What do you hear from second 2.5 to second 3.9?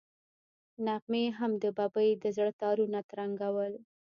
تارونه ترنګول.